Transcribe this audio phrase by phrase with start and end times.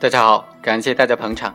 [0.00, 1.54] 大家好，感谢大家捧场。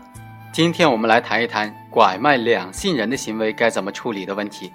[0.54, 4.71] 今天我们来谈一谈拐卖两性人的行为该怎么处理的问题。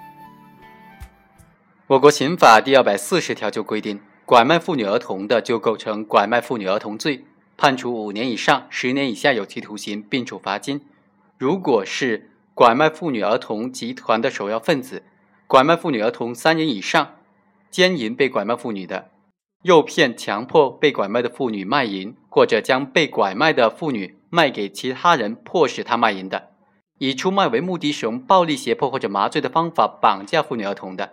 [1.86, 7.24] 我国刑法第二百四十条就规定，拐卖妇女儿童的就构成拐卖妇女儿童罪，
[7.56, 10.82] 判处五年以上十年以下有期徒刑，并处罚金。
[11.38, 15.02] 如果是拐卖妇女儿童集团的首要分子，
[15.46, 17.16] 拐卖妇女儿童三人以上，
[17.70, 19.10] 奸淫被拐卖妇女的。
[19.62, 26.48] 诱骗、强迫被拐卖的妇女卖淫，或者将被拐卖的妇女卖给其他人，迫使他卖淫的；
[26.98, 31.10] 以出卖为目的，使用暴力、胁迫或者麻醉的方法绑架妇女儿童的；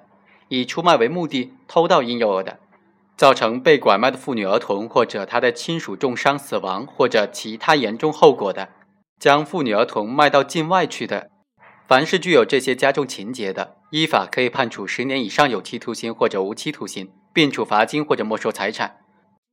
[0.48, 2.54] 以出卖为目的偷盗婴幼儿的；
[3.16, 8.70] 造成被拐卖的妇女儿童或者他的亲属重伤、死亡或者其他严重后果的；
[9.20, 11.30] 将妇女儿童卖到境外去的。
[11.88, 17.12] 凡是具有这些加重情节的，依法可以判处十年以上有期徒刑或者无期徒刑。
[17.34, 18.98] 并处罚金或者没收财产，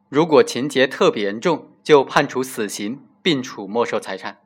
[0.09, 4.39] 如果情节特别严重，就判处死刑，并处没收财产。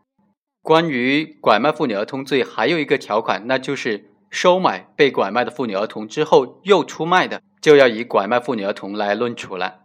[0.61, 9.81] 关于拐卖妇女儿童罪，还有一个条款，那就是收买被拐卖的妇女儿童之后又出卖的，就要以拐卖妇女儿童来论处了。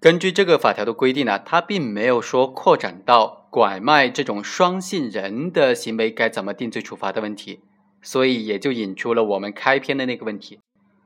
[0.00, 7.60] 根据这个法条的规定呢，它并没有说扩展到拐卖这种双性人的行为该怎么定罪处罚的问题，
[8.02, 10.58] 所以也就引出了我们开篇的那个问题。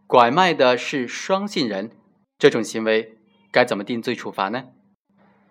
[0.06, 1.90] 拐卖的是双性人，
[2.38, 3.17] 这种行为
[3.50, 4.64] 该怎么定罪处罚呢？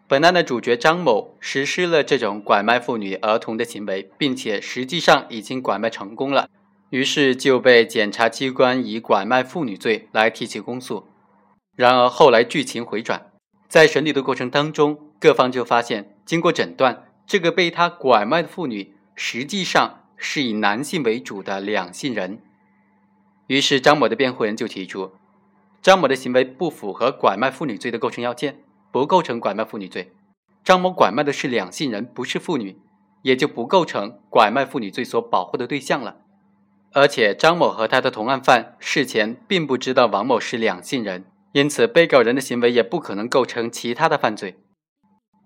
[0.08, 6.50] 本案的主角张某实施了这种拐卖妇女儿童的行为，并且实际上已经拐卖成功了，
[6.92, 11.08] 于是就被检察机关以拐卖妇女罪来提起公诉。
[11.76, 13.32] 然而后来剧情回转，
[13.68, 22.42] 在审理的过程当中，各方就发现，经过诊断，这个被他拐卖的妇女实际上是以男性为主的两性人。
[23.48, 25.12] 于是，张某的辩护人就提出，
[25.82, 28.60] 张某的行为不符合拐卖妇女罪的构成要件，
[28.92, 30.12] 不构成拐卖妇女罪。
[30.64, 32.78] 张某拐卖的是两性人，不是妇女，
[33.22, 36.18] 也就不构成拐卖妇女罪所保护的对象了。
[36.94, 44.58] 而且，张某和他的同案犯事前并不知道王某是两性人，因此被告人的行为也不可能构成其他的犯罪。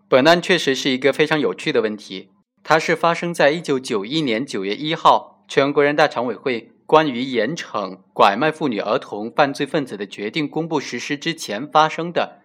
[0.07, 2.29] 本案确实是一个非常有趣的问题，
[2.63, 6.71] 它是发生在一九九一年九月一号，全国人大常委会。
[6.91, 12.41] 关于严惩拐卖妇女儿童犯罪分子的决定公布实施之前发生的，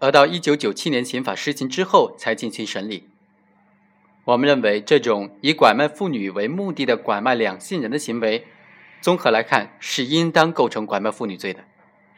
[0.00, 3.08] 而到一九九七年刑法施行之后才进行审理。
[4.26, 8.44] 我们认为，这种以拐卖妇女为目的的拐卖两性人的行为，
[9.00, 11.64] 综合来看是应当构成拐卖妇女罪的。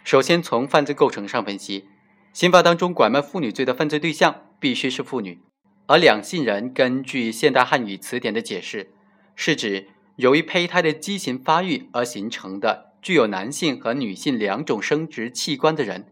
[0.03, 1.85] 首先，从犯罪构成上分析，
[2.33, 5.39] 刑法当中拐卖妇女罪的犯罪对象必须是妇女，
[5.87, 8.91] 而两性人根据现代汉语词典的解释，
[9.37, 9.91] 是指。
[10.19, 16.07] 由于胚胎的畸形发育而形成的具有男性和女性两种生殖器官的人，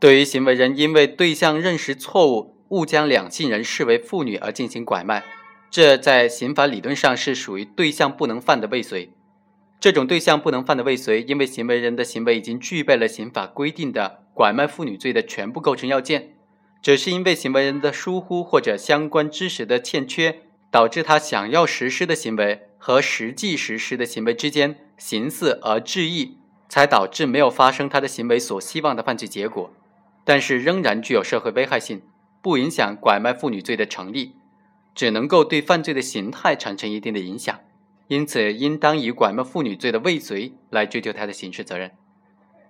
[0.00, 5.22] 对于行为人因为对象认识错误，误将两性人视为妇女而进行拐卖，
[5.70, 9.12] 这在刑法理论上是属于对象不能犯的未遂。
[9.78, 16.30] 这种对象不能犯的未遂，因为行为人的行为已经具备了刑法规定的拐卖妇女罪的全部构成要件，
[16.80, 20.40] 只是因为行为人的疏忽或者相关知识的欠缺，
[20.76, 22.68] 导致他想要实施的行为。
[22.86, 26.36] 和实际实施的行为之间形似而致异，
[26.68, 29.72] 才导致没有发生他的行为所希望的犯罪结果，
[30.24, 32.02] 但是仍然具有社会危害性，
[32.42, 34.36] 不影响拐卖妇女罪的成立，
[34.94, 37.58] 只能够对犯罪的形态产生一定的影响，
[38.06, 41.90] 因此应当以拐卖妇女罪的未遂来追究他的刑事责任。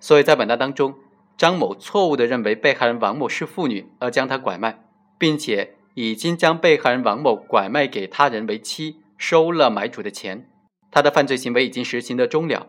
[0.01, 0.95] 所以在本案当中，
[1.37, 4.79] 张某错误地认为被害人王某是妇女而将她拐卖，
[5.19, 9.03] 并且已经将被害人王某拐卖给他人为妻。
[9.19, 10.47] 收了买主的钱，
[10.91, 12.67] 他的犯罪行为已经实行的终了。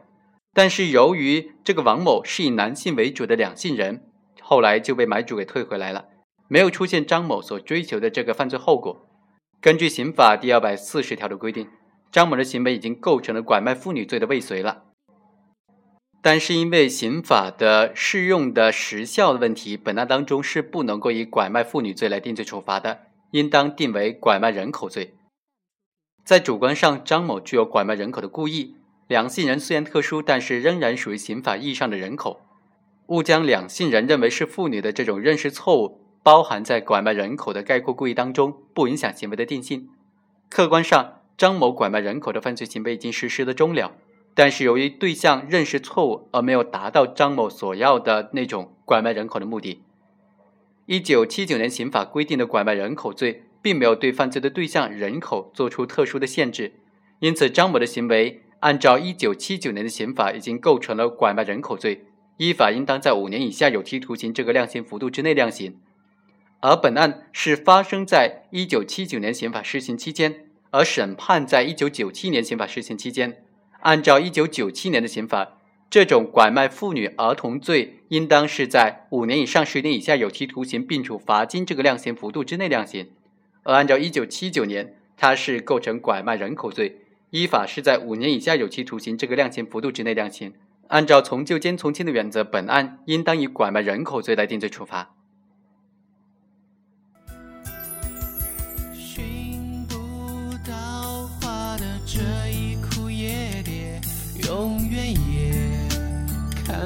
[0.54, 4.10] 但是由于这个王某是以男性为主的两性人，
[4.42, 6.06] 后来就被买主给退回来了，
[6.48, 9.06] 没有出现张某所追求的这个犯罪后果。
[9.60, 11.68] 根据刑法第二百四十条的规定，
[12.14, 14.84] 张某的行为已经构成了拐卖妇女罪的未遂了。
[16.22, 25.16] 但是因为刑法的适用的时效的问题，本案当中是不能够以拐卖妇女罪来定罪处罚的，应当定为拐卖人口罪。
[26.24, 28.76] 在主观上，张某具有拐卖人口的故意。
[29.08, 32.42] 两性人虽然特殊，但是仍然属于刑法意义上的人口。
[33.08, 39.88] 误将两性人认为是妇女的这种认识错误，包含在拐卖人口的概括故意当中，不影响行为的定性。
[40.50, 43.96] 客观上，张某拐卖人口的犯罪行为已经实施的终了，
[44.36, 49.84] 但是由于对象认识错误，而没有达到张某所要的那种拐卖人口的目的。
[50.88, 53.44] 一九七九年刑法规定的拐卖人口罪。
[53.60, 56.72] 并没有对犯罪的对象人口做出特殊的限制，
[57.20, 62.06] 因此张某的行为按照一九七九年的刑法已经构成了拐卖人口罪，
[62.38, 65.76] 依法应当在五年以下有期徒刑这个量刑幅度之内量刑。
[66.62, 73.44] 而本案是发生在一九七九年刑法施行期间，而审判在一九九七年刑法施行期间。
[73.82, 75.58] 按照一九九七年的刑法，
[75.90, 83.10] 这种拐卖妇女儿童罪应当是在五年以上十年以下有期徒刑并处罚金这个量刑幅度之内量刑。
[83.64, 90.54] 而按照一九七九年，他是构成拐卖人口罪，依法是在五年以下有期徒刑这个量刑幅度之内量刑。
[90.88, 95.17] 按照从旧兼从轻的原则，本案应当以拐卖人口罪来定罪处罚。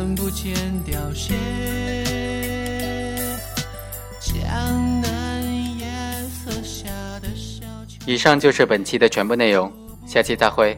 [0.02, 1.36] 看不见凋谢。
[4.20, 4.44] 江
[5.00, 5.44] 南
[5.78, 5.86] 夜
[6.28, 6.90] 色下
[7.22, 7.64] 的小
[8.08, 9.72] 以上就是本期的全部内容，
[10.08, 10.76] 下期再会。